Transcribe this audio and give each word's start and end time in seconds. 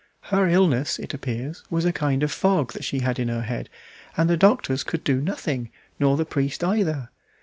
Her 0.33 0.47
illness, 0.49 0.97
it 0.97 1.13
appears, 1.13 1.63
was 1.69 1.85
a 1.85 1.93
kind 1.93 2.23
of 2.23 2.31
fog 2.31 2.73
that 2.73 2.83
she 2.83 3.01
had 3.01 3.19
in 3.19 3.27
her 3.27 3.43
head, 3.43 3.69
and 4.17 4.27
the 4.27 4.35
doctors 4.35 4.83
could 4.83 5.01
not 5.01 5.05
do 5.05 5.19
anything, 5.21 5.69
nor 5.99 6.17
the 6.17 6.25
priest 6.25 6.63
either. 6.63 7.09